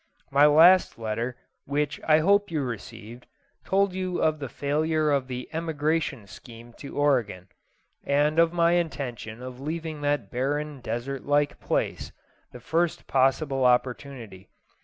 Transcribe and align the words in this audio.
My 0.31 0.47
last 0.47 0.97
letter, 0.97 1.37
which 1.65 1.99
I 2.07 2.17
hope 2.21 2.49
you 2.49 2.63
received, 2.63 3.27
told 3.63 3.93
you 3.93 4.19
of 4.19 4.39
the 4.39 4.49
failure 4.49 5.11
of 5.11 5.27
the 5.27 5.47
emigration 5.53 6.25
scheme 6.25 6.73
to 6.79 6.97
Oregon, 6.97 7.49
and 8.03 8.39
of 8.39 8.51
my 8.51 8.71
intention 8.71 9.43
of 9.43 9.61
leaving 9.61 10.01
that 10.01 10.31
barren 10.31 10.79
desert 10.81 11.27
like 11.27 11.59
place, 11.59 12.11
the 12.51 12.59
first 12.59 13.05
possible 13.05 13.63
opportunity. 13.63 14.49